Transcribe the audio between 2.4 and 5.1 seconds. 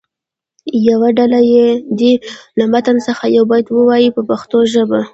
له متن څخه یو بیت ووایي په پښتو ژبه.